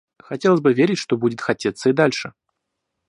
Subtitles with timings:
[0.17, 2.33] Хотелось бы верить, что будет хотеться и дальше.